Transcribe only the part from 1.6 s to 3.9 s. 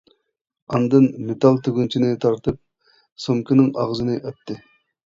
تۈگۈنچىنى تارتىپ سومكىنىڭ